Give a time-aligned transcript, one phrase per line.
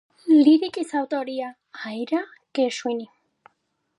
[0.45, 1.51] ლირიკის ავტორია
[1.89, 2.23] აირა
[2.61, 3.09] გერშვინი.